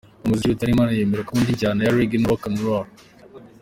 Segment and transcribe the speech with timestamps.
[0.21, 2.87] Mu muziki, Rutaremara yemeza ko akunda injyana ya Reggae na Rock n Roll.